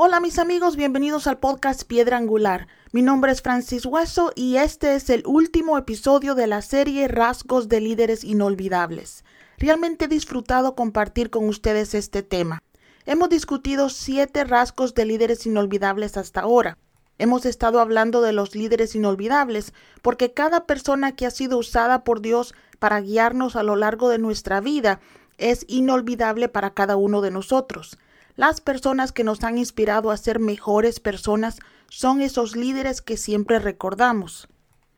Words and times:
Hola 0.00 0.20
mis 0.20 0.38
amigos, 0.38 0.76
bienvenidos 0.76 1.26
al 1.26 1.38
podcast 1.38 1.82
Piedra 1.82 2.16
Angular. 2.16 2.68
Mi 2.92 3.02
nombre 3.02 3.32
es 3.32 3.42
Francis 3.42 3.84
Hueso 3.84 4.32
y 4.34 4.56
este 4.56 4.94
es 4.94 5.10
el 5.10 5.24
último 5.26 5.76
episodio 5.76 6.34
de 6.34 6.46
la 6.46 6.62
serie 6.62 7.06
Rasgos 7.08 7.68
de 7.68 7.82
Líderes 7.82 8.24
Inolvidables. 8.24 9.24
Realmente 9.58 10.06
he 10.06 10.08
disfrutado 10.08 10.74
compartir 10.74 11.28
con 11.28 11.46
ustedes 11.48 11.92
este 11.92 12.22
tema. 12.22 12.62
Hemos 13.08 13.30
discutido 13.30 13.88
siete 13.88 14.44
rasgos 14.44 14.92
de 14.92 15.06
líderes 15.06 15.46
inolvidables 15.46 16.18
hasta 16.18 16.42
ahora. 16.42 16.76
Hemos 17.16 17.46
estado 17.46 17.80
hablando 17.80 18.20
de 18.20 18.34
los 18.34 18.54
líderes 18.54 18.94
inolvidables 18.94 19.72
porque 20.02 20.34
cada 20.34 20.66
persona 20.66 21.16
que 21.16 21.24
ha 21.24 21.30
sido 21.30 21.56
usada 21.56 22.04
por 22.04 22.20
Dios 22.20 22.54
para 22.78 23.00
guiarnos 23.00 23.56
a 23.56 23.62
lo 23.62 23.76
largo 23.76 24.10
de 24.10 24.18
nuestra 24.18 24.60
vida 24.60 25.00
es 25.38 25.64
inolvidable 25.68 26.50
para 26.50 26.74
cada 26.74 26.96
uno 26.96 27.22
de 27.22 27.30
nosotros. 27.30 27.96
Las 28.36 28.60
personas 28.60 29.10
que 29.12 29.24
nos 29.24 29.42
han 29.42 29.56
inspirado 29.56 30.10
a 30.10 30.16
ser 30.18 30.38
mejores 30.38 31.00
personas 31.00 31.60
son 31.88 32.20
esos 32.20 32.56
líderes 32.56 33.00
que 33.00 33.16
siempre 33.16 33.58
recordamos. 33.58 34.48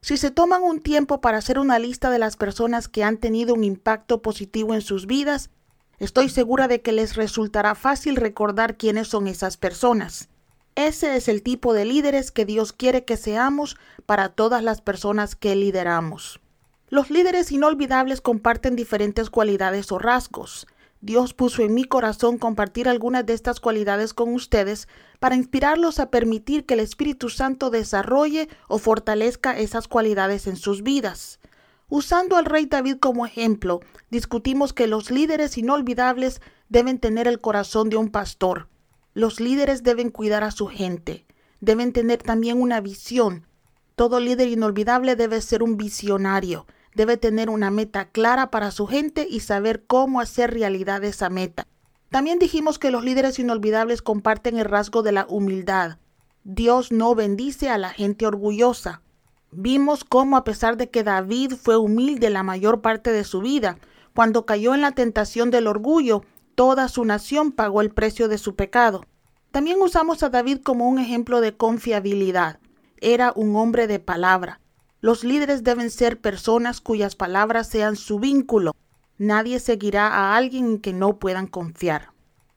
Si 0.01 0.17
se 0.17 0.33
toman 0.33 0.65
un 0.65 0.81
tiempo 0.81 1.21
para 1.21 1.39
hacer 1.39 1.61
una 1.61 1.79
lista 1.79 2.11
de 2.11 2.19
las 2.19 2.37
personas 2.37 2.89
que 2.89 3.05
han 3.05 3.19
tenido 3.19 3.55
un 3.55 3.63
impacto 3.63 4.21
positivo 4.21 4.75
en 4.75 4.81
sus 4.81 5.07
vidas, 5.07 5.49
estoy 6.01 6.29
segura 6.29 6.67
de 6.67 6.81
que 6.81 6.93
les 6.93 7.15
resultará 7.15 7.77
fácil 7.77 8.17
recordar 8.17 8.77
quiénes 8.77 9.09
son 9.09 9.29
esas 9.29 9.57
personas. 9.57 10.29
Ese 10.75 11.17
es 11.17 11.29
el 11.29 11.43
tipo 11.43 11.75
de 11.75 11.85
líderes 11.85 12.33
que 12.33 12.47
Dios 12.47 12.73
quiere 12.73 13.05
que 13.05 13.17
seamos 13.17 13.77
para 14.07 14.31
todas 14.31 14.63
las 14.65 14.81
personas 14.81 15.37
que 15.37 15.55
lideramos. 15.55 16.41
Los 16.89 17.11
líderes 17.11 17.53
inolvidables 17.53 18.21
comparten 18.21 18.77
diferentes 18.77 19.31
cualidades 19.31 19.93
o 19.93 19.99
rasgos. 19.99 20.67
Dios 21.03 21.35
puso 21.35 21.63
en 21.63 21.75
mi 21.75 21.85
corazón 21.85 22.37
compartir 22.37 22.89
algunas 22.89 23.25
de 23.25 23.33
estas 23.33 23.61
cualidades 23.61 24.13
con 24.13 24.35
ustedes 24.35 24.89
para 25.19 25.37
inspirarlos 25.37 25.99
a 25.99 26.11
permitir 26.11 26.67
que 26.67 26.75
el 26.75 26.81
Espíritu 26.81 27.29
Santo 27.29 27.71
desarrolle 27.71 28.49
o 28.69 28.79
fortalezca 28.79 29.59
esas 29.59 29.89
cualidades 29.89 30.47
en 30.47 30.57
sus 30.57 30.83
vidas. 30.83 31.41
Usando 31.91 32.37
al 32.37 32.47
rey 32.47 32.65
David 32.65 32.97
como 32.97 33.27
ejemplo, 33.27 33.81
discutimos 34.11 34.73
que 34.73 34.87
los 34.87 35.11
líderes 35.11 35.59
inolvidables 35.59 36.41
deben 36.71 36.99
tener 36.99 37.29
el 37.29 37.41
corazón 37.41 37.91
de 37.91 37.99
un 37.99 38.09
pastor. 38.09 38.69
Los 39.13 39.41
líderes 39.41 39.83
deben 39.83 40.09
cuidar 40.09 40.43
a 40.43 40.51
su 40.51 40.67
gente. 40.69 41.27
Deben 41.61 41.93
tener 41.93 42.23
también 42.23 42.63
una 42.63 42.81
visión. 42.81 43.47
Todo 43.97 44.21
líder 44.21 44.49
inolvidable 44.49 45.17
debe 45.17 45.43
ser 45.43 45.63
un 45.63 45.77
visionario 45.77 46.67
debe 46.95 47.17
tener 47.17 47.51
una 47.51 47.71
meta 47.71 48.09
clara 48.09 48.51
para 48.51 48.71
su 48.71 48.87
gente 48.87 49.27
y 49.29 49.41
saber 49.41 49.85
cómo 49.87 50.21
hacer 50.21 50.53
realidad 50.53 51.05
esa 51.05 51.31
meta. 51.31 51.67
También 52.11 52.39
dijimos 52.39 52.79
que 52.79 52.91
los 52.91 53.05
líderes 53.05 53.39
inolvidables 53.39 54.03
comparten 54.03 54.59
el 54.59 54.65
rasgo 54.65 55.03
de 55.03 55.13
la 55.13 55.27
humildad. 55.29 55.99
Dios 56.43 56.91
no 56.91 57.15
bendice 57.15 57.69
a 57.69 57.79
la 57.79 57.91
gente 57.91 58.27
orgullosa. 58.27 59.03
Vimos 59.53 60.05
cómo 60.05 60.37
a 60.37 60.45
pesar 60.45 60.77
de 60.77 60.91
que 60.91 61.03
David 61.03 61.55
fue 61.61 61.77
humilde 61.77 62.31
la 62.31 62.43
mayor 62.43 62.81
parte 62.83 63.11
de 63.13 63.25
su 63.25 63.41
vida, 63.41 63.79
cuando 64.15 64.47
cayó 64.47 64.75
en 64.75 64.81
la 64.81 64.93
tentación 64.93 65.51
del 65.51 65.67
orgullo, 65.67 66.23
toda 66.55 66.89
su 66.89 67.05
nación 67.05 67.51
pagó 67.53 67.81
el 67.81 67.91
precio 67.91 68.29
de 68.29 68.39
su 68.39 68.55
pecado. 68.55 69.05
También 69.51 69.83
usamos 69.83 70.23
a 70.23 70.29
David 70.29 70.61
como 70.63 70.89
un 70.89 70.99
ejemplo 71.01 71.41
de 71.41 71.57
confiabilidad. 71.57 72.61
Era 73.01 73.33
un 73.35 73.57
hombre 73.57 73.89
de 73.89 73.99
palabra. 73.99 74.61
Los 75.01 75.25
líderes 75.25 75.65
deben 75.65 75.91
ser 75.91 76.21
personas 76.21 76.81
cuyas 76.81 77.17
palabras 77.17 77.69
sean 77.69 77.97
su 77.97 78.21
vínculo. 78.21 78.73
Nadie 79.19 79.59
seguirá 79.59 80.07
a 80.09 80.37
alguien 80.37 80.67
en 80.67 80.79
que 80.79 80.93
no 80.93 81.19
puedan 81.19 81.47
confiar. 81.47 82.13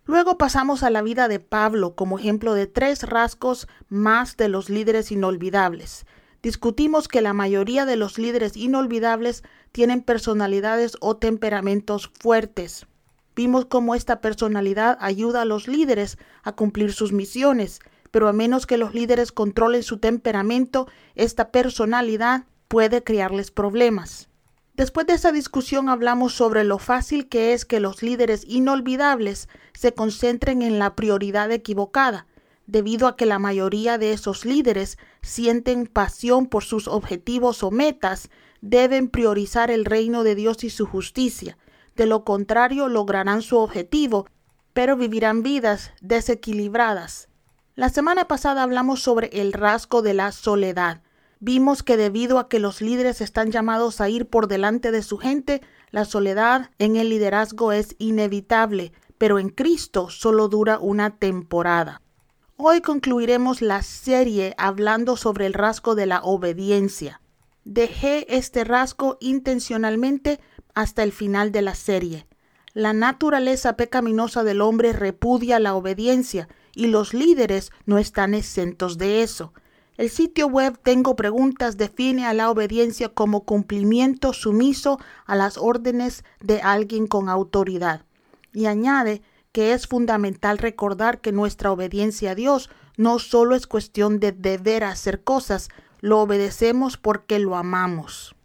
Luego 0.05 0.37
pasamos 0.37 0.83
a 0.83 0.89
la 0.89 1.01
vida 1.01 1.27
de 1.27 1.39
Pablo 1.39 1.95
como 1.95 2.19
ejemplo 2.19 2.53
de 2.53 2.67
tres 2.67 3.03
rasgos 3.03 3.67
más 3.87 4.37
de 4.37 4.49
los 4.49 4.69
líderes 4.69 5.11
inolvidables. 5.11 6.05
Discutimos 6.43 7.07
que 7.07 7.21
la 7.21 7.33
mayoría 7.33 7.85
de 7.85 7.95
los 7.95 8.19
líderes 8.19 8.55
inolvidables 8.55 9.43
tienen 9.71 10.03
personalidades 10.03 10.97
o 10.99 11.17
temperamentos 11.17 12.11
fuertes. 12.19 12.85
Vimos 13.35 13.65
cómo 13.65 13.95
esta 13.95 14.21
personalidad 14.21 14.97
ayuda 15.01 15.41
a 15.41 15.45
los 15.45 15.67
líderes 15.67 16.19
a 16.43 16.51
cumplir 16.51 16.93
sus 16.93 17.11
misiones 17.11 17.79
pero 18.13 18.27
a 18.27 18.31
menos 18.31 18.67
que 18.67 18.77
los 18.77 18.93
líderes 18.93 19.31
controlen 19.31 19.81
su 19.81 19.97
temperamento, 19.97 20.87
esta 21.15 21.49
personalidad 21.49 22.43
puede 22.67 23.03
crearles 23.03 23.49
problemas. 23.49 24.29
Después 24.75 25.07
de 25.07 25.13
esa 25.13 25.31
discusión 25.31 25.89
hablamos 25.89 26.35
sobre 26.35 26.63
lo 26.63 26.77
fácil 26.77 27.27
que 27.27 27.53
es 27.53 27.65
que 27.65 27.79
los 27.79 28.03
líderes 28.03 28.45
inolvidables 28.47 29.49
se 29.73 29.95
concentren 29.95 30.61
en 30.61 30.77
la 30.77 30.95
prioridad 30.95 31.51
equivocada, 31.51 32.27
debido 32.65 33.07
a 33.07 33.15
que 33.15 33.25
la 33.25 33.39
mayoría 33.39 33.97
de 33.97 34.13
esos 34.13 34.45
líderes 34.45 34.97
sienten 35.21 35.87
pasión 35.87 36.47
por 36.47 36.63
sus 36.63 36.87
objetivos 36.87 37.63
o 37.63 37.71
metas, 37.71 38.29
deben 38.61 39.09
priorizar 39.09 39.71
el 39.71 39.85
reino 39.85 40.23
de 40.23 40.35
Dios 40.35 40.63
y 40.63 40.69
su 40.69 40.85
justicia. 40.85 41.57
De 41.95 42.05
lo 42.05 42.23
contrario, 42.23 42.87
lograrán 42.87 43.41
su 43.41 43.57
objetivo, 43.57 44.27
pero 44.73 44.95
vivirán 44.95 45.43
vidas 45.43 45.91
desequilibradas. 46.01 47.29
La 47.75 47.89
semana 47.89 48.27
pasada 48.27 48.63
hablamos 48.63 49.01
sobre 49.01 49.27
el 49.33 49.51
rasgo 49.51 50.01
de 50.01 50.13
la 50.13 50.31
soledad. 50.31 51.01
Vimos 51.39 51.83
que 51.83 51.97
debido 51.97 52.39
a 52.39 52.47
que 52.47 52.59
los 52.59 52.81
líderes 52.81 53.19
están 53.19 53.51
llamados 53.51 53.99
a 53.99 54.09
ir 54.09 54.27
por 54.27 54.47
delante 54.47 54.91
de 54.91 55.03
su 55.03 55.17
gente, 55.17 55.61
la 55.91 56.05
soledad 56.05 56.71
en 56.79 56.95
el 56.95 57.09
liderazgo 57.09 57.71
es 57.71 57.95
inevitable, 57.99 58.93
pero 59.17 59.39
en 59.39 59.49
Cristo 59.49 60.09
solo 60.09 60.47
dura 60.47 60.79
una 60.79 61.17
temporada. 61.17 62.02
Hoy 62.65 62.79
concluiremos 62.79 63.61
la 63.61 63.81
serie 63.83 64.55
hablando 64.57 65.17
sobre 65.17 65.47
el 65.47 65.53
rasgo 65.53 65.95
de 65.95 66.05
la 66.05 66.21
obediencia. 66.21 67.19
Dejé 67.65 68.37
este 68.37 68.63
rasgo 68.63 69.17
intencionalmente 69.19 70.39
hasta 70.73 71.03
el 71.03 71.11
final 71.11 71.51
de 71.51 71.61
la 71.61 71.75
serie. 71.75 72.25
La 72.73 72.93
naturaleza 72.93 73.75
pecaminosa 73.75 74.45
del 74.45 74.61
hombre 74.61 74.93
repudia 74.93 75.59
la 75.59 75.75
obediencia 75.75 76.47
y 76.73 76.87
los 76.87 77.13
líderes 77.13 77.73
no 77.85 77.97
están 77.97 78.33
exentos 78.33 78.97
de 78.97 79.23
eso. 79.23 79.51
El 79.97 80.09
sitio 80.09 80.47
web 80.47 80.79
Tengo 80.81 81.17
Preguntas 81.17 81.75
define 81.75 82.25
a 82.25 82.33
la 82.33 82.49
obediencia 82.49 83.09
como 83.09 83.43
cumplimiento 83.43 84.31
sumiso 84.31 85.01
a 85.25 85.35
las 85.35 85.57
órdenes 85.57 86.23
de 86.39 86.61
alguien 86.61 87.07
con 87.07 87.27
autoridad 87.27 88.05
y 88.53 88.67
añade 88.67 89.21
que 89.53 89.71
es 89.71 89.87
fundamental 89.87 90.57
recordar 90.57 91.21
que 91.21 91.31
nuestra 91.31 91.71
obediencia 91.71 92.31
a 92.31 92.35
Dios 92.35 92.69
no 92.97 93.19
solo 93.19 93.55
es 93.55 93.67
cuestión 93.67 94.19
de 94.19 94.31
deber 94.31 94.83
hacer 94.83 95.23
cosas, 95.23 95.69
lo 96.01 96.19
obedecemos 96.19 96.97
porque 96.97 97.39
lo 97.39 97.55
amamos. 97.55 98.35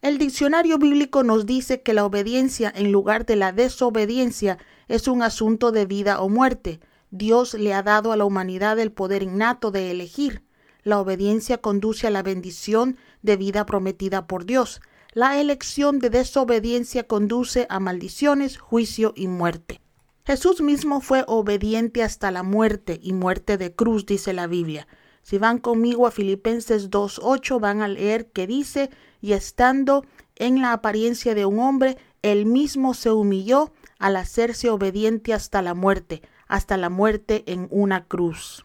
El 0.00 0.18
diccionario 0.18 0.78
bíblico 0.78 1.24
nos 1.24 1.46
dice 1.46 1.82
que 1.82 1.92
la 1.92 2.06
obediencia 2.06 2.72
en 2.74 2.90
lugar 2.90 3.26
de 3.26 3.36
la 3.36 3.52
desobediencia 3.52 4.58
es 4.88 5.08
un 5.08 5.22
asunto 5.22 5.72
de 5.72 5.84
vida 5.84 6.20
o 6.20 6.28
muerte. 6.28 6.80
Dios 7.10 7.54
le 7.54 7.74
ha 7.74 7.82
dado 7.82 8.10
a 8.10 8.16
la 8.16 8.24
humanidad 8.24 8.78
el 8.78 8.92
poder 8.92 9.22
innato 9.22 9.70
de 9.70 9.90
elegir. 9.90 10.42
La 10.84 10.98
obediencia 10.98 11.58
conduce 11.58 12.06
a 12.06 12.10
la 12.10 12.22
bendición 12.22 12.96
de 13.22 13.36
vida 13.36 13.66
prometida 13.66 14.26
por 14.26 14.46
Dios. 14.46 14.80
La 15.12 15.40
elección 15.40 15.98
de 15.98 16.08
desobediencia 16.08 17.06
conduce 17.06 17.66
a 17.68 17.78
maldiciones, 17.78 18.56
juicio 18.58 19.12
y 19.14 19.28
muerte. 19.28 19.81
Jesús 20.24 20.60
mismo 20.60 21.00
fue 21.00 21.24
obediente 21.26 22.04
hasta 22.04 22.30
la 22.30 22.44
muerte 22.44 23.00
y 23.02 23.12
muerte 23.12 23.58
de 23.58 23.74
cruz, 23.74 24.06
dice 24.06 24.32
la 24.32 24.46
Biblia. 24.46 24.86
Si 25.22 25.36
van 25.36 25.58
conmigo 25.58 26.06
a 26.06 26.12
Filipenses 26.12 26.90
2.8 26.90 27.58
van 27.58 27.82
a 27.82 27.88
leer 27.88 28.30
que 28.30 28.46
dice, 28.46 28.90
y 29.20 29.32
estando 29.32 30.04
en 30.36 30.60
la 30.60 30.72
apariencia 30.72 31.34
de 31.34 31.44
un 31.44 31.58
hombre, 31.58 31.96
él 32.22 32.46
mismo 32.46 32.94
se 32.94 33.10
humilló 33.10 33.72
al 33.98 34.14
hacerse 34.14 34.70
obediente 34.70 35.34
hasta 35.34 35.60
la 35.60 35.74
muerte, 35.74 36.22
hasta 36.46 36.76
la 36.76 36.88
muerte 36.88 37.42
en 37.46 37.66
una 37.70 38.04
cruz. 38.04 38.64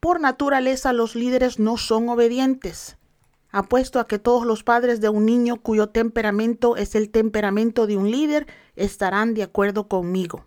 Por 0.00 0.20
naturaleza 0.20 0.92
los 0.92 1.14
líderes 1.14 1.58
no 1.58 1.78
son 1.78 2.10
obedientes. 2.10 2.98
Apuesto 3.50 4.00
a 4.00 4.06
que 4.06 4.18
todos 4.18 4.46
los 4.46 4.64
padres 4.64 5.00
de 5.00 5.08
un 5.08 5.24
niño 5.24 5.56
cuyo 5.56 5.88
temperamento 5.88 6.76
es 6.76 6.94
el 6.94 7.10
temperamento 7.10 7.86
de 7.86 7.96
un 7.96 8.10
líder 8.10 8.46
estarán 8.76 9.32
de 9.32 9.42
acuerdo 9.42 9.88
conmigo. 9.88 10.44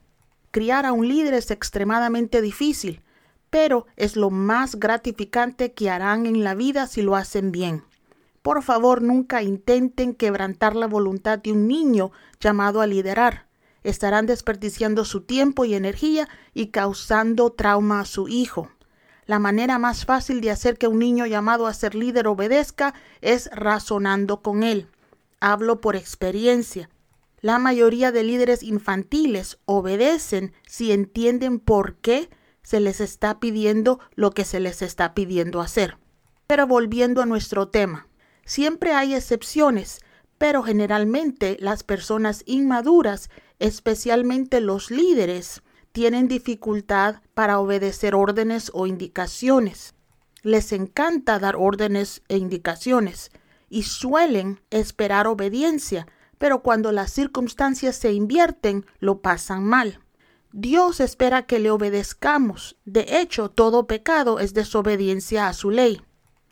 Criar 0.53 0.85
a 0.85 0.94
un 0.94 1.07
líder 1.07 1.33
es 1.33 1.50
extremadamente 1.50 2.39
difícil, 2.39 3.01
pero 3.50 3.88
es 3.95 4.15
lo 4.15 4.29
más 4.29 4.75
gratificante 4.75 5.73
que 5.73 5.89
harán 5.89 6.27
en 6.27 6.44
la 6.44 6.53
vida 6.53 6.85
si 6.85 7.01
lo 7.01 7.15
hacen 7.15 7.51
bien. 7.51 7.83
Por 8.44 8.61
favor, 8.61 9.01
nunca 9.01 9.41
intenten 9.41 10.13
quebrantar 10.13 10.75
la 10.75 10.85
voluntad 10.85 11.39
de 11.39 11.53
un 11.53 11.67
niño 11.67 12.11
llamado 12.39 12.81
a 12.81 12.85
liderar. 12.85 13.47
estarán 13.81 14.27
desperdiciando 14.27 15.05
su 15.05 15.21
tiempo 15.21 15.65
y 15.65 15.73
energía 15.73 16.29
y 16.53 16.67
causando 16.67 17.51
trauma 17.51 18.01
a 18.01 18.06
su 18.06 18.27
hijo. 18.27 18.69
La 19.25 19.39
manera 19.39 19.79
más 19.79 20.06
fácil 20.06 20.39
de 20.39 20.51
hacer 20.51 20.77
que 20.77 20.88
un 20.88 20.99
niño 20.99 21.25
llamado 21.25 21.65
a 21.65 21.73
ser 21.73 21.95
líder 21.95 22.27
obedezca 22.27 22.94
es 23.21 23.49
razonando 23.51 24.44
con 24.44 24.61
él. 24.61 24.88
Hablo 25.39 25.81
por 25.81 25.95
experiencia. 25.95 26.91
La 27.44 27.60
mayoría 27.60 28.13
de 28.13 28.24
líderes 28.24 28.63
infantiles 28.63 29.60
obedecen 29.66 30.54
si 30.66 30.94
entienden 30.94 31.60
por 31.60 31.98
qué 31.98 32.30
se 32.62 32.80
les 32.80 33.01
está 33.01 33.42
pidiendo 33.42 34.00
lo 34.16 34.31
que 34.31 34.45
se 34.45 34.62
les 34.62 34.81
está 34.81 35.13
pidiendo 35.13 35.60
hacer. 35.60 35.98
Pero 36.48 36.68
volviendo 36.68 37.22
a 37.22 37.25
nuestro 37.25 37.68
tema, 37.68 38.07
siempre 38.45 38.94
hay 38.94 39.13
excepciones, 39.13 40.00
pero 40.38 40.63
generalmente 40.63 41.57
las 41.60 41.84
personas 41.84 42.44
inmaduras, 42.45 43.30
especialmente 43.60 44.62
los 44.62 44.90
líderes, 44.90 45.63
tienen 45.92 46.30
dificultad 46.30 47.18
para 47.34 47.60
obedecer 47.60 48.16
órdenes 48.16 48.72
o 48.74 48.88
indicaciones. 48.88 49.95
Les 50.44 50.72
encanta 50.72 51.40
dar 51.40 51.57
órdenes 51.57 52.22
e 52.30 52.38
indicaciones 52.38 53.31
y 53.69 53.84
suelen 53.84 54.62
esperar 54.69 55.28
obediencia, 55.28 56.07
pero 56.44 56.62
cuando 56.62 56.92
las 56.92 57.10
circunstancias 57.13 57.95
se 57.95 58.12
invierten, 58.12 58.86
lo 59.00 59.22
pasan 59.22 59.63
mal. 59.63 60.01
Dios 60.51 61.00
espera 61.00 61.44
que 61.44 61.57
le 61.57 61.72
obedezcamos. 61.72 62.75
De 62.84 63.22
hecho, 63.22 63.48
todo 63.48 63.88
pecado 63.88 64.42
es 64.42 64.54
desobediencia 64.54 65.48
a 65.48 65.54
su 65.54 65.72
ley. 65.72 66.01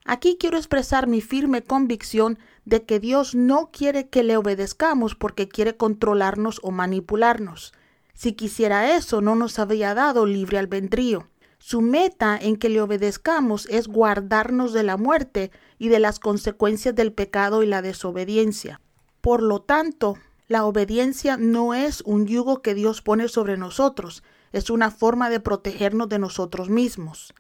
Aquí 0.06 0.38
quiero 0.40 0.56
expresar 0.56 1.08
mi 1.08 1.20
firme 1.20 1.62
convicción 1.62 2.40
de 2.64 2.84
que 2.84 3.02
Dios 3.02 3.36
no 3.36 3.70
quiere 3.74 4.08
que 4.08 4.24
le 4.24 4.38
obedezcamos 4.38 5.16
porque 5.16 5.50
quiere 5.50 5.76
controlarnos 5.76 6.62
o 6.64 6.72
manipularnos. 6.72 7.74
Si 8.14 8.32
quisiera 8.32 8.96
eso, 8.96 9.20
no 9.20 9.36
nos 9.36 9.60
habría 9.60 9.94
dado 9.94 10.26
libre 10.26 10.58
albedrío. 10.58 11.28
Su 11.58 11.82
meta 11.82 12.40
en 12.42 12.56
que 12.56 12.70
le 12.70 12.80
obedezcamos 12.80 13.66
es 13.70 13.90
guardarnos 13.90 14.72
de 14.72 14.84
la 14.84 14.96
muerte 14.96 15.52
y 15.78 15.90
de 15.90 16.00
las 16.00 16.22
consecuencias 16.22 16.96
del 16.96 17.12
pecado 17.12 17.62
y 17.62 17.66
la 17.66 17.82
desobediencia. 17.82 18.80
Por 19.22 19.44
lo 19.44 19.62
tanto, 19.62 20.18
la 20.48 20.66
obediencia 20.66 21.38
no 21.38 21.74
es 21.74 22.02
un 22.02 22.26
yugo 22.26 22.62
que 22.62 22.74
Dios 22.74 23.02
pone 23.02 23.28
sobre 23.28 23.56
nosotros, 23.56 24.24
es 24.52 24.70
una 24.70 24.92
forma 24.92 25.30
de 25.30 25.40
protegernos 25.40 26.10
de 26.10 26.20
nosotros 26.20 26.70
mismos. 26.70 27.34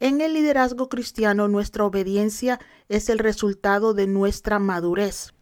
En 0.00 0.20
el 0.20 0.34
liderazgo 0.34 0.88
cristiano 0.88 1.48
nuestra 1.48 1.84
obediencia 1.84 2.58
es 2.88 3.08
el 3.08 3.18
resultado 3.18 3.94
de 3.94 4.06
nuestra 4.06 4.58
madurez. 4.58 5.32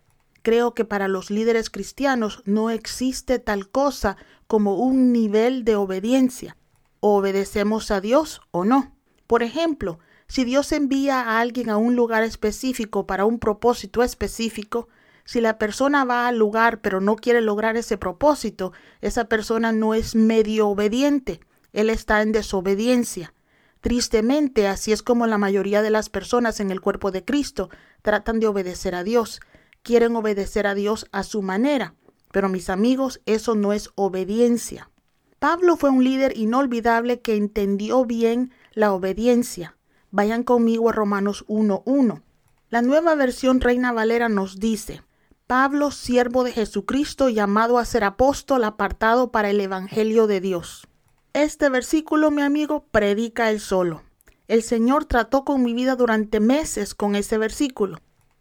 Creo 0.43 0.75
que 0.75 0.85
para 0.85 1.09
los 1.09 1.31
líderes 1.31 1.71
cristianos 1.71 2.43
no 2.45 2.71
existe 2.71 3.39
tal 3.39 3.71
cosa 3.71 4.17
como 4.47 4.77
un 4.77 5.13
nivel 5.13 5.65
de 5.65 5.77
obediencia. 5.77 6.57
O 7.01 7.17
obedecemos 7.17 7.91
a 7.91 8.01
Dios 8.01 8.43
o 8.51 8.65
no. 8.65 8.95
Por 9.27 9.43
ejemplo, 9.43 9.99
si 10.29 10.45
Dios 10.45 10.71
envía 10.73 11.21
a 11.21 11.41
alguien 11.41 11.71
a 11.71 11.77
un 11.77 11.97
lugar 11.97 12.23
específico 12.23 13.07
para 13.07 13.25
un 13.25 13.39
propósito 13.39 14.03
específico, 14.03 14.89
si 15.25 15.41
la 15.41 15.59
persona 15.59 16.05
va 16.05 16.29
al 16.29 16.39
lugar 16.39 16.81
pero 16.81 17.01
no 17.01 17.17
quiere 17.17 17.41
lograr 17.41 17.77
ese 17.77 17.99
propósito, 17.99 18.73
esa 19.01 19.25
persona 19.25 19.73
no 19.73 19.95
es 19.95 20.15
medio 20.15 20.69
obediente, 20.69 21.41
él 21.73 21.91
está 21.91 22.23
en 22.23 22.33
desobediencia. 22.33 23.35
Tristemente, 23.81 24.67
así 24.67 24.93
es 24.93 25.03
como 25.03 25.27
la 25.27 25.39
mayoría 25.39 25.83
de 25.83 25.91
las 25.91 26.09
personas 26.09 26.61
en 26.61 26.71
el 26.71 26.81
cuerpo 26.81 27.11
de 27.11 27.25
Cristo 27.25 27.69
tratan 28.03 28.41
de 28.41 28.47
obedecer 28.47 28.95
a 28.95 29.05
Dios, 29.05 29.41
quieren 29.83 30.17
obedecer 30.17 30.67
a 30.67 30.75
Dios 30.75 31.07
a 31.13 31.23
su 31.23 31.43
manera, 31.43 31.95
pero 32.33 32.49
mis 32.49 32.71
amigos, 32.71 33.21
eso 33.27 33.55
no 33.55 33.73
es 33.73 33.91
obediencia. 33.95 34.91
Pablo 35.39 35.77
fue 35.77 35.91
un 35.91 36.03
líder 36.03 36.37
inolvidable 36.37 37.21
que 37.21 37.37
entendió 37.37 38.05
bien 38.07 38.53
la 38.73 38.93
obediencia. 38.93 39.77
Vayan 40.11 40.43
conmigo 40.43 40.89
a 40.89 40.93
Romanos 40.93 41.45
1.1. 41.49 42.23
La 42.71 42.81
nueva 42.83 43.15
versión 43.15 43.61
Reina 43.61 43.93
Valera 43.93 44.29
nos 44.31 44.59
dice, 44.59 45.03
Pablo, 45.47 45.91
siervo 45.91 46.43
de 46.43 46.53
Jesucristo, 46.53 47.29
llamado 47.29 47.79
a 47.79 47.85
ser 47.85 48.03
apóstol, 48.03 48.65
apartado 48.65 49.31
para 49.31 49.51
el 49.51 49.61
Evangelio 49.61 50.27
de 50.27 50.41
Dios. 50.41 50.89
Este 51.35 51.69
versículo, 51.69 52.31
mi 52.31 52.41
amigo, 52.41 52.87
predica 52.91 53.51
el 53.51 53.61
solo. 53.61 54.05
El 54.49 54.63
Señor 54.63 55.05
trató 55.05 55.45
con 55.45 55.63
mi 55.63 55.75
vida 55.75 55.97
durante 55.97 56.41
meses 56.41 56.95
con 56.95 57.15
ese 57.15 57.37
versículo. 57.37 57.99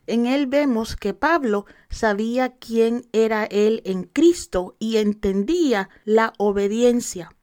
En 0.07 0.27
él 0.27 0.47
vemos 0.47 0.95
que 0.95 1.13
Pablo 1.13 1.65
sabía 1.89 2.55
quién 2.55 3.05
era 3.11 3.43
él 3.43 3.81
en 3.83 4.03
Cristo 4.03 4.77
y 4.79 4.95
entendía 4.95 5.89
la 6.05 6.31
obediencia. 6.37 7.35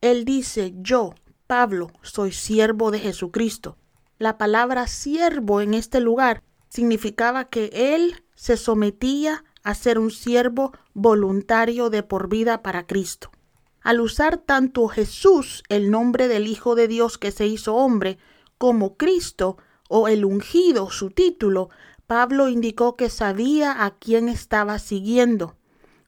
Él 0.00 0.24
dice, 0.24 0.74
yo, 0.76 1.14
Pablo, 1.48 1.90
soy 2.02 2.30
siervo 2.30 2.92
de 2.92 3.00
Jesucristo. 3.00 3.78
La 4.18 4.38
palabra 4.38 4.86
siervo 4.86 5.60
en 5.60 5.74
este 5.74 6.00
lugar 6.00 6.44
significaba 6.68 7.46
que 7.46 7.70
él 7.72 8.22
se 8.38 8.56
sometía 8.56 9.44
a 9.64 9.74
ser 9.74 9.98
un 9.98 10.12
siervo 10.12 10.72
voluntario 10.94 11.90
de 11.90 12.04
por 12.04 12.28
vida 12.28 12.62
para 12.62 12.86
Cristo. 12.86 13.32
Al 13.82 14.00
usar 14.00 14.38
tanto 14.38 14.86
Jesús, 14.86 15.64
el 15.68 15.90
nombre 15.90 16.28
del 16.28 16.46
Hijo 16.46 16.76
de 16.76 16.86
Dios 16.86 17.18
que 17.18 17.32
se 17.32 17.48
hizo 17.48 17.74
hombre, 17.74 18.16
como 18.56 18.96
Cristo 18.96 19.58
o 19.88 20.06
el 20.06 20.24
ungido, 20.24 20.88
su 20.90 21.10
título, 21.10 21.68
Pablo 22.06 22.48
indicó 22.48 22.94
que 22.94 23.10
sabía 23.10 23.84
a 23.84 23.90
quién 23.98 24.28
estaba 24.28 24.78
siguiendo. 24.78 25.56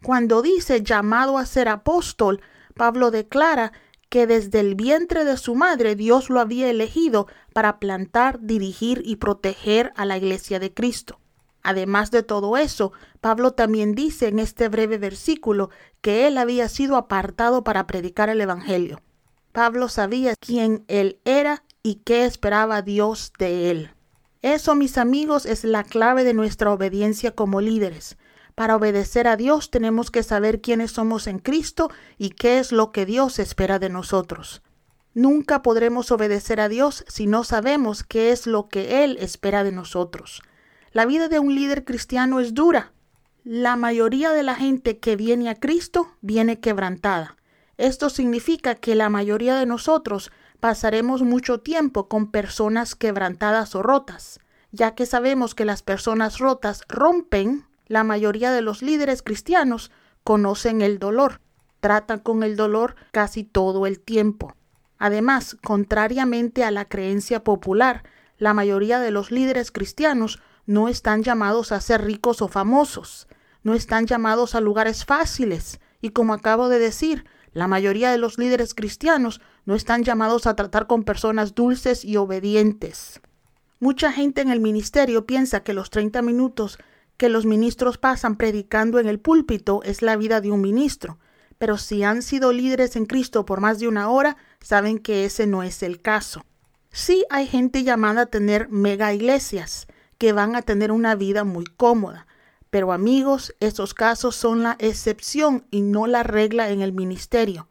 Cuando 0.01 0.41
dice 0.41 0.85
llamado 0.85 1.37
a 1.37 1.47
ser 1.47 1.69
apóstol, 1.69 2.41
Pablo 2.77 3.11
declara 3.11 3.73
que 4.09 4.29
desde 4.29 4.61
el 4.61 4.77
vientre 4.77 5.25
de 5.25 5.37
su 5.37 5.57
madre 5.57 5.97
Dios 5.97 6.31
lo 6.31 6.39
había 6.39 6.71
elegido 6.71 7.27
para 7.53 7.81
plantar, 7.81 8.39
dirigir 8.41 9.03
y 9.05 9.17
proteger 9.17 9.93
a 9.97 10.05
la 10.05 10.17
iglesia 10.17 10.61
de 10.61 10.73
Cristo. 10.73 11.19
Además 11.63 12.11
de 12.11 12.23
todo 12.23 12.57
eso, 12.57 12.93
Pablo 13.21 13.53
también 13.53 13.95
dice 13.95 14.29
en 14.29 14.39
este 14.39 14.69
breve 14.69 14.99
versículo 14.99 15.71
que 16.01 16.27
él 16.27 16.39
había 16.39 16.69
sido 16.69 16.97
apartado 16.97 17.65
para 17.65 17.87
predicar 17.87 18.29
el 18.31 18.41
Evangelio. 18.41 19.03
Pablo 19.53 19.89
sabía 19.89 20.35
quién 20.39 20.85
él 20.89 21.19
era 21.25 21.65
y 21.83 21.97
qué 21.97 22.25
esperaba 22.25 22.83
Dios 22.83 23.33
de 23.39 23.71
él. 23.71 23.91
Eso, 24.43 24.75
mis 24.75 24.97
amigos, 24.97 25.45
es 25.45 25.65
la 25.65 25.85
clave 25.85 26.25
de 26.25 26.33
nuestra 26.33 26.73
obediencia 26.73 27.35
como 27.35 27.61
líderes. 27.61 28.17
Para 28.55 28.77
obedecer 28.77 29.29
a 29.29 29.37
Dios 29.37 29.71
tenemos 29.71 30.11
que 30.11 30.23
saber 30.23 30.61
quiénes 30.61 30.93
somos 30.93 31.27
en 31.27 31.39
Cristo 31.39 31.91
y 32.17 32.31
qué 32.31 32.59
es 32.59 32.73
lo 32.73 32.91
que 32.93 33.07
Dios 33.07 33.39
espera 33.39 33.79
de 33.79 33.91
nosotros. 33.91 34.63
Nunca 35.13 35.63
podremos 35.63 36.11
obedecer 36.13 36.61
a 36.61 36.69
Dios 36.69 37.05
si 37.09 37.27
no 37.27 37.43
sabemos 37.43 38.05
qué 38.05 38.31
es 38.31 38.47
lo 38.47 38.69
que 38.69 39.03
Él 39.05 39.17
espera 39.21 39.65
de 39.65 39.73
nosotros. 39.73 40.43
La 40.93 41.07
vida 41.07 41.29
de 41.29 41.39
un 41.39 41.55
líder 41.55 41.85
cristiano 41.85 42.41
es 42.41 42.53
dura. 42.53 42.93
La 43.45 43.77
mayoría 43.77 44.33
de 44.33 44.43
la 44.43 44.57
gente 44.57 44.99
que 44.99 45.15
viene 45.15 45.49
a 45.49 45.55
Cristo 45.55 46.09
viene 46.21 46.59
quebrantada. 46.59 47.37
Esto 47.77 48.11
significa 48.11 48.75
que 48.75 48.97
la 48.97 49.09
mayoría 49.09 49.55
de 49.55 49.67
nosotros 49.67 50.33
pasaremos 50.59 51.23
mucho 51.23 51.61
tiempo 51.61 52.09
con 52.09 52.33
personas 52.33 52.97
quebrantadas 52.97 53.77
o 53.77 53.85
rotas, 53.85 54.41
ya 54.73 54.97
que 54.97 55.07
sabemos 55.07 55.55
que 55.55 55.65
las 55.65 55.83
personas 55.83 56.39
rotas 56.39 56.83
rompen, 56.89 57.67
la 57.87 58.03
mayoría 58.03 58.51
de 58.51 58.61
los 58.61 58.83
líderes 58.83 59.23
cristianos 59.23 59.93
conocen 60.25 60.83
el 60.83 60.99
dolor, 60.99 61.41
tratan 61.79 62.19
con 62.19 62.43
el 62.43 62.57
dolor 62.57 62.97
casi 63.13 63.45
todo 63.45 63.87
el 63.87 64.01
tiempo. 64.01 64.57
Además, 64.99 65.57
contrariamente 65.63 66.65
a 66.65 66.73
la 66.73 66.85
creencia 66.85 67.45
popular, 67.45 68.03
la 68.39 68.55
mayoría 68.55 68.99
de 68.99 69.13
los 69.13 69.31
líderes 69.31 69.71
cristianos 69.71 70.41
no 70.71 70.87
están 70.87 71.25
llamados 71.25 71.73
a 71.73 71.81
ser 71.81 72.05
ricos 72.05 72.41
o 72.43 72.47
famosos, 72.47 73.27
no 73.65 73.75
están 73.75 74.07
llamados 74.07 74.55
a 74.55 74.61
lugares 74.61 75.05
fáciles. 75.05 75.81
Y 76.01 76.11
como 76.11 76.33
acabo 76.33 76.69
de 76.69 76.79
decir, 76.79 77.25
la 77.53 77.67
mayoría 77.67 78.13
de 78.13 78.19
los 78.19 78.39
líderes 78.39 78.73
cristianos 78.73 79.41
no 79.65 79.75
están 79.75 80.05
llamados 80.05 80.47
a 80.47 80.55
tratar 80.55 80.87
con 80.87 81.03
personas 81.03 81.57
dulces 81.57 82.05
y 82.05 82.19
obedientes. 82.19 83.21
Mucha 83.81 84.13
gente 84.13 84.43
en 84.43 84.49
el 84.49 84.61
ministerio 84.61 85.27
piensa 85.27 85.65
que 85.65 85.75
los 85.75 85.91
30 85.91 86.23
minutos 86.23 86.79
que 87.17 87.29
los 87.29 87.47
ministros 87.47 87.99
pasan 87.99 88.37
predicando 88.37 89.01
en 89.01 89.09
el 89.09 89.19
púlpito 89.19 89.83
es 89.83 90.03
la 90.03 90.15
vida 90.15 90.41
de 90.41 90.53
un 90.53 90.61
ministro, 90.61 91.19
pero 91.59 91.79
si 91.79 92.05
han 92.05 92.23
sido 92.23 92.53
líderes 92.53 92.95
en 92.95 93.07
Cristo 93.07 93.45
por 93.45 93.61
más 93.61 93.81
de 93.81 93.89
una 93.89 94.09
hora, 94.09 94.37
saben 94.61 95.01
que 95.01 95.25
ese 95.25 95.49
no 95.49 95.65
es 95.65 95.83
el 95.83 96.01
caso. 96.01 96.45
Sí 96.93 97.25
hay 97.29 97.49
gente 97.49 97.83
llamada 97.83 98.23
a 98.23 98.27
tener 98.27 98.69
mega 98.69 99.13
iglesias, 99.13 99.89
que 100.21 100.33
van 100.33 100.55
a 100.55 100.61
tener 100.61 100.93
una 100.93 101.15
vida 101.15 101.45
muy 101.45 101.65
cómoda. 101.65 102.27
Pero 102.69 102.93
amigos, 102.93 103.57
esos 103.59 103.95
casos 103.95 104.37
son 104.37 104.63
la 104.63 104.77
excepción 104.79 105.67
y 105.71 105.81
no 105.81 106.07
la 106.07 106.23
regla 106.23 106.69
en 106.69 106.83
el 106.83 106.93
ministerio. 106.93 107.69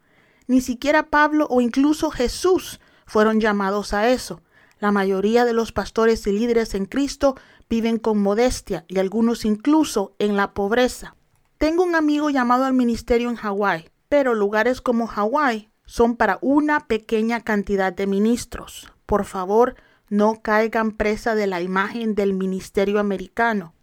Ni 0.48 0.60
siquiera 0.60 1.12
Pablo 1.12 1.46
o 1.51 1.62
incluso 1.62 2.10
Jesús 2.10 2.82
fueron 3.06 3.39
llamados 3.39 3.94
a 3.94 4.10
eso. 4.10 4.41
La 4.79 4.91
mayoría 4.91 5.46
de 5.46 5.53
los 5.53 5.72
pastores 5.72 6.25
y 6.25 6.32
líderes 6.32 6.74
en 6.74 6.88
Cristo 6.88 7.36
viven 7.70 8.00
con 8.00 8.18
modestia 8.18 8.84
y 8.88 8.98
algunos 8.98 9.46
incluso 9.46 10.15
en 10.18 10.36
la 10.36 10.56
pobreza. 10.56 11.15
Tengo 11.60 11.84
un 11.84 11.94
amigo 11.94 12.32
llamado 12.32 12.65
al 12.65 12.74
ministerio 12.74 13.29
en 13.29 13.36
Hawái, 13.36 13.89
pero 14.10 14.34
lugares 14.34 14.82
como 14.82 15.06
Hawái 15.06 15.70
son 15.86 16.15
para 16.15 16.39
una 16.41 16.88
pequeña 16.88 17.41
cantidad 17.41 17.94
de 17.94 18.08
ministros. 18.08 18.91
Por 19.06 19.25
favor, 19.25 19.75
no 20.10 20.42
caigan 20.42 20.92
presa 20.92 21.36
de 21.36 21.48
la 21.48 21.62
imagen 21.62 22.16
del 22.16 22.34
ministerio 22.34 23.00
americano 23.00 23.74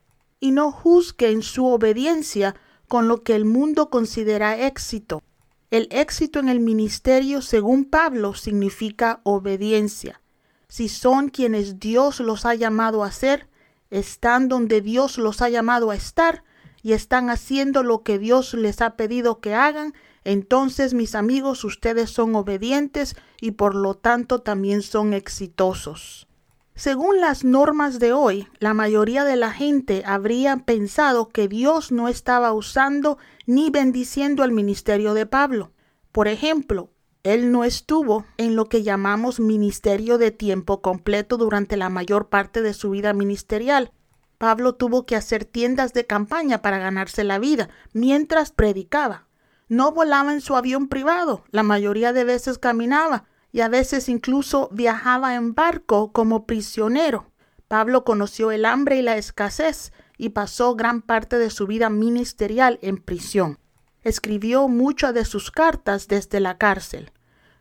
y 0.41 0.51
no 0.51 0.71
juzguen 0.71 1.43
su 1.43 1.67
obediencia 1.67 2.55
con 2.89 3.09
lo 3.09 3.23
que 3.23 3.35
el 3.35 3.45
mundo 3.45 3.91
considera 3.91 4.59
éxito. 4.59 5.23
El 5.71 5.89
éxito 5.91 6.39
en 6.39 6.49
el 6.49 6.61
ministerio, 6.61 7.43
según 7.43 7.85
Pablo, 7.85 8.35
significa 8.35 9.21
obediencia. 9.25 10.21
Si 10.69 10.89
son 10.89 11.29
quienes 11.29 11.81
Dios 11.81 12.21
los 12.21 12.45
ha 12.45 12.55
llamado 12.55 13.03
a 13.03 13.11
ser, 13.11 13.49
están 13.91 14.49
donde 14.49 14.81
Dios 14.81 15.19
los 15.19 15.43
ha 15.43 15.49
llamado 15.49 15.91
a 15.91 15.97
estar 15.97 16.45
y 16.83 16.93
están 16.93 17.31
haciendo 17.31 17.83
lo 17.83 18.03
que 18.03 18.19
Dios 18.19 18.55
les 18.55 18.81
ha 18.81 18.97
pedido 18.97 19.41
que 19.41 19.55
hagan, 19.55 19.95
entonces 20.27 20.93
mis 20.93 21.15
amigos, 21.15 21.63
ustedes 21.63 22.11
son 22.11 22.35
obedientes 22.35 23.15
y 23.41 23.53
por 23.53 23.77
lo 23.77 23.95
tanto 23.95 24.41
también 24.41 24.83
son 24.83 25.15
exitosos. 25.15 26.27
Según 26.75 27.21
las 27.21 27.45
normas 27.45 28.01
de 28.01 28.13
hoy, 28.13 28.49
la 28.59 28.75
mayoría 28.75 29.25
de 29.25 29.37
la 29.37 29.53
gente 29.53 30.03
habría 30.05 30.57
pensado 30.57 31.29
que 31.29 31.47
Dios 31.47 31.93
no 31.93 32.09
estaba 32.09 32.53
usando 32.53 33.19
ni 33.47 33.71
bendiciendo 33.71 34.43
el 34.43 34.51
ministerio 34.51 35.15
de 35.15 35.27
Pablo. 35.27 35.71
Por 36.11 36.27
ejemplo, 36.27 36.91
él 37.23 37.53
no 37.53 37.63
estuvo 37.63 38.25
en 38.37 38.57
lo 38.57 38.69
que 38.69 38.83
llamamos 38.83 39.39
ministerio 39.39 40.19
de 40.19 40.33
tiempo 40.33 40.83
completo 40.83 41.37
durante 41.37 41.77
la 41.77 41.89
mayor 41.89 42.31
parte 42.31 42.63
de 42.63 42.75
su 42.75 42.91
vida 42.91 43.13
ministerial. 43.13 43.93
Pablo 44.39 44.75
tuvo 44.75 45.07
que 45.07 45.15
hacer 45.15 45.45
tiendas 45.45 45.93
de 45.93 46.05
campaña 46.05 46.63
para 46.63 46.79
ganarse 46.79 47.23
la 47.23 47.39
vida 47.39 47.71
mientras 47.93 48.51
predicaba. 48.51 49.26
No 49.69 49.93
volaba 49.93 50.33
en 50.33 50.41
su 50.41 50.55
avión 50.55 50.89
privado, 50.89 51.45
la 51.51 51.63
mayoría 51.63 52.13
de 52.13 52.25
veces 52.25 52.59
caminaba, 52.59 53.25
y 53.51 53.63
a 53.63 53.69
veces 53.69 54.09
incluso 54.09 54.69
viajaba 54.73 55.35
en 55.35 55.55
barco 55.55 56.13
como 56.13 56.47
prisionero. 56.47 57.33
Pablo 57.69 58.05
conoció 58.05 58.53
el 58.53 58.65
hambre 58.65 58.97
y 58.99 59.03
la 59.03 59.17
escasez 59.17 59.93
y 60.19 60.29
pasó 60.31 60.77
gran 60.77 61.03
parte 61.03 61.39
de 61.39 61.51
su 61.51 61.67
vida 61.67 61.91
ministerial 61.91 62.79
en 62.83 62.99
prisión. 62.99 63.59
Escribió 64.03 64.69
muchas 64.69 65.15
de 65.15 65.25
sus 65.25 65.51
cartas 65.51 66.07
desde 66.07 66.39
la 66.39 66.59
cárcel. 66.59 67.13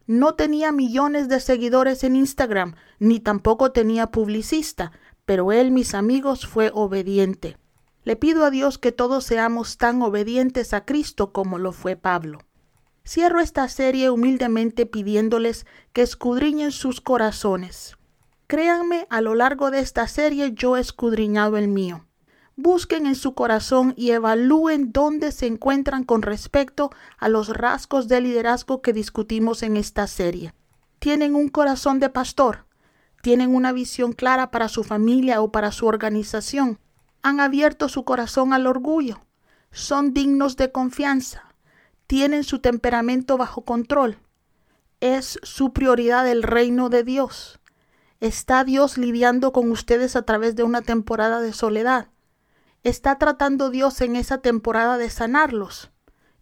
No 0.05 0.35
tenía 0.35 0.71
millones 0.71 1.27
de 1.27 1.39
seguidores 1.39 2.03
en 2.03 2.15
Instagram, 2.15 2.75
ni 2.99 3.19
tampoco 3.19 3.71
tenía 3.71 4.07
publicista, 4.07 4.91
pero 5.25 5.51
él, 5.51 5.71
mis 5.71 5.95
amigos, 5.95 6.45
fue 6.45 6.69
obediente. 6.71 7.57
Le 8.05 8.15
pido 8.15 8.45
a 8.45 8.51
Dios 8.51 8.77
que 8.77 8.91
todos 8.91 9.23
seamos 9.23 9.77
tan 9.77 10.03
obedientes 10.03 10.73
a 10.73 10.85
Cristo 10.85 11.33
como 11.33 11.57
lo 11.57 11.71
fue 11.71 11.95
Pablo. 11.95 12.37
Cierro 13.03 13.39
esta 13.39 13.67
serie 13.67 14.11
humildemente 14.11 14.85
pidiéndoles 14.85 15.65
que 15.91 16.03
escudriñen 16.03 16.71
sus 16.71 17.01
corazones. 17.01 17.97
Créanme, 18.45 19.07
a 19.09 19.21
lo 19.21 19.33
largo 19.33 19.71
de 19.71 19.79
esta 19.79 20.07
serie 20.07 20.53
yo 20.53 20.77
he 20.77 20.81
escudriñado 20.81 21.57
el 21.57 21.67
mío. 21.67 22.05
Busquen 22.55 23.07
en 23.07 23.15
su 23.15 23.33
corazón 23.33 23.95
y 23.97 24.11
evalúen 24.11 24.91
dónde 24.91 25.31
se 25.31 25.47
encuentran 25.47 26.03
con 26.03 26.21
respecto 26.21 26.91
a 27.17 27.27
los 27.27 27.49
rasgos 27.49 28.07
de 28.07 28.21
liderazgo 28.21 28.83
que 28.83 28.93
discutimos 28.93 29.63
en 29.63 29.77
esta 29.77 30.05
serie. 30.05 30.53
¿Tienen 30.99 31.33
un 31.33 31.49
corazón 31.49 31.99
de 31.99 32.09
pastor? 32.09 32.65
¿Tienen 33.23 33.53
una 33.53 33.71
visión 33.71 34.13
clara 34.13 34.51
para 34.51 34.69
su 34.69 34.83
familia 34.83 35.41
o 35.41 35.51
para 35.51 35.71
su 35.71 35.87
organización? 35.87 36.79
¿Han 37.25 37.39
abierto 37.39 37.89
su 37.89 38.05
corazón 38.05 38.53
al 38.53 38.67
orgullo? 38.67 39.19
¿Son 39.71 40.13
dignos 40.13 40.57
de 40.57 40.71
confianza? 40.71 41.55
tienen 42.07 42.43
su 42.43 42.59
temperamento 42.59 43.35
bajo 43.35 43.65
control. 43.65 44.19
Es 44.99 45.39
su 45.43 45.73
prioridad 45.73 46.27
el 46.27 46.43
reino 46.43 46.89
de 46.89 47.03
Dios. 47.03 47.59
¿Está 48.19 48.63
Dios 48.63 48.99
lidiando 48.99 49.51
con 49.51 49.71
ustedes 49.71 50.15
a 50.15 50.21
través 50.21 50.55
de 50.55 50.61
una 50.61 50.81
temporada 50.81 51.41
de 51.41 51.53
soledad? 51.53 52.09
¿Está 52.83 53.17
tratando 53.17 53.69
Dios 53.71 54.01
en 54.01 54.15
esa 54.15 54.39
temporada 54.39 54.99
de 54.99 55.09
sanarlos? 55.09 55.89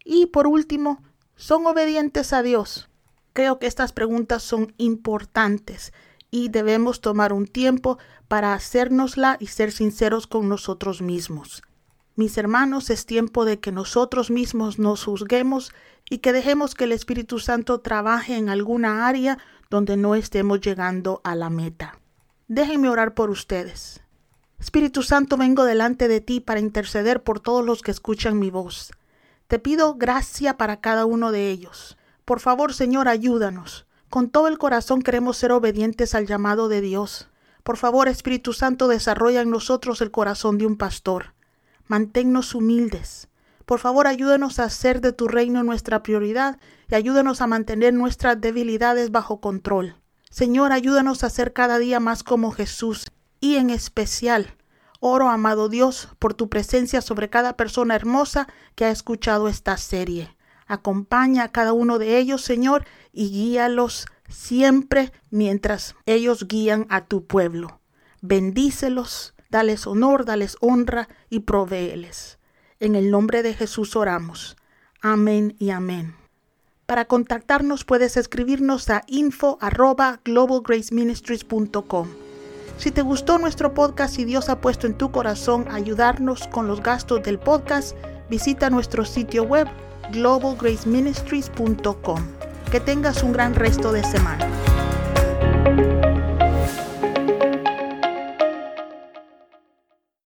Y 0.04 0.26
por 0.26 0.46
último, 0.46 1.02
¿son 1.34 1.66
obedientes 1.66 2.34
a 2.34 2.42
Dios? 2.42 2.90
Creo 3.32 3.58
que 3.58 3.66
estas 3.66 3.92
preguntas 3.92 4.42
son 4.42 4.74
importantes 4.76 5.94
y 6.34 6.48
debemos 6.48 7.00
tomar 7.00 7.32
un 7.32 7.46
tiempo 7.46 7.96
para 8.26 8.54
hacérnosla 8.54 9.36
y 9.38 9.46
ser 9.46 9.70
sinceros 9.70 10.26
con 10.26 10.48
nosotros 10.48 11.00
mismos. 11.00 11.62
Mis 12.16 12.36
hermanos, 12.38 12.90
es 12.90 13.06
tiempo 13.06 13.44
de 13.44 13.60
que 13.60 13.70
nosotros 13.70 14.32
mismos 14.32 14.80
nos 14.80 15.04
juzguemos 15.04 15.72
y 16.10 16.18
que 16.18 16.32
dejemos 16.32 16.74
que 16.74 16.84
el 16.84 16.92
Espíritu 16.92 17.38
Santo 17.38 17.78
trabaje 17.82 18.36
en 18.36 18.48
alguna 18.48 19.06
área 19.06 19.38
donde 19.70 19.96
no 19.96 20.16
estemos 20.16 20.60
llegando 20.60 21.20
a 21.22 21.36
la 21.36 21.50
meta. 21.50 22.00
Déjenme 22.48 22.88
orar 22.88 23.14
por 23.14 23.30
ustedes. 23.30 24.02
Espíritu 24.58 25.04
Santo, 25.04 25.36
vengo 25.36 25.62
delante 25.62 26.08
de 26.08 26.20
ti 26.20 26.40
para 26.40 26.58
interceder 26.58 27.22
por 27.22 27.38
todos 27.38 27.64
los 27.64 27.80
que 27.80 27.92
escuchan 27.92 28.40
mi 28.40 28.50
voz. 28.50 28.90
Te 29.46 29.60
pido 29.60 29.94
gracia 29.94 30.56
para 30.56 30.80
cada 30.80 31.06
uno 31.06 31.30
de 31.30 31.50
ellos. 31.50 31.96
Por 32.24 32.40
favor, 32.40 32.74
Señor, 32.74 33.06
ayúdanos. 33.06 33.86
Con 34.14 34.30
todo 34.30 34.46
el 34.46 34.58
corazón 34.58 35.02
queremos 35.02 35.36
ser 35.38 35.50
obedientes 35.50 36.14
al 36.14 36.28
llamado 36.28 36.68
de 36.68 36.80
Dios. 36.80 37.28
Por 37.64 37.76
favor, 37.76 38.06
Espíritu 38.06 38.52
Santo, 38.52 38.86
desarrolla 38.86 39.40
en 39.40 39.50
nosotros 39.50 40.00
el 40.02 40.12
corazón 40.12 40.56
de 40.56 40.66
un 40.66 40.76
pastor. 40.76 41.34
Manténnos 41.88 42.54
humildes. 42.54 43.26
Por 43.66 43.80
favor, 43.80 44.06
ayúdanos 44.06 44.60
a 44.60 44.66
hacer 44.66 45.00
de 45.00 45.12
tu 45.12 45.26
reino 45.26 45.64
nuestra 45.64 46.04
prioridad 46.04 46.60
y 46.88 46.94
ayúdanos 46.94 47.40
a 47.40 47.48
mantener 47.48 47.92
nuestras 47.92 48.40
debilidades 48.40 49.10
bajo 49.10 49.40
control. 49.40 49.96
Señor, 50.30 50.70
ayúdanos 50.70 51.24
a 51.24 51.28
ser 51.28 51.52
cada 51.52 51.78
día 51.78 51.98
más 51.98 52.22
como 52.22 52.52
Jesús 52.52 53.10
y 53.40 53.56
en 53.56 53.68
especial, 53.68 54.54
oro, 55.00 55.28
amado 55.28 55.68
Dios, 55.68 56.08
por 56.20 56.34
tu 56.34 56.48
presencia 56.48 57.00
sobre 57.00 57.30
cada 57.30 57.56
persona 57.56 57.96
hermosa 57.96 58.46
que 58.76 58.84
ha 58.84 58.90
escuchado 58.90 59.48
esta 59.48 59.76
serie. 59.76 60.36
Acompaña 60.66 61.44
a 61.44 61.52
cada 61.52 61.72
uno 61.72 61.98
de 61.98 62.16
ellos, 62.18 62.42
Señor, 62.42 62.86
y 63.14 63.30
guíalos 63.30 64.06
siempre 64.28 65.12
mientras 65.30 65.94
ellos 66.06 66.48
guían 66.48 66.86
a 66.90 67.06
tu 67.06 67.26
pueblo. 67.26 67.80
Bendícelos 68.20 69.34
Dales 69.54 69.86
honor, 69.86 70.24
dales 70.24 70.56
honra 70.58 71.08
y 71.30 71.38
provéeles. 71.40 72.38
En 72.80 72.96
el 72.96 73.12
nombre 73.12 73.44
de 73.44 73.54
Jesús 73.54 73.94
oramos. 73.94 74.56
Amén 75.00 75.54
y 75.60 75.70
amén. 75.70 76.16
Para 76.86 77.04
contactarnos 77.04 77.84
puedes 77.84 78.16
escribirnos 78.16 78.90
a 78.90 79.02
info 79.06 79.56
arroba 79.60 80.20
globalgraceministries.com. 80.24 82.08
Si 82.78 82.90
te 82.90 83.02
gustó 83.02 83.38
nuestro 83.38 83.74
podcast 83.74 84.18
y 84.18 84.24
Dios 84.24 84.48
ha 84.48 84.60
puesto 84.60 84.88
en 84.88 84.98
tu 84.98 85.12
corazón 85.12 85.68
ayudarnos 85.70 86.48
con 86.48 86.66
los 86.66 86.82
gastos 86.82 87.22
del 87.22 87.38
podcast, 87.38 87.96
visita 88.28 88.70
nuestro 88.70 89.04
sitio 89.04 89.44
web 89.44 89.68
globalgraceministries.com. 90.10 92.43
Que 92.74 92.80
tengas 92.80 93.22
un 93.22 93.30
gran 93.30 93.54
resto 93.54 93.92
de 93.92 94.02
semana. 94.02 94.48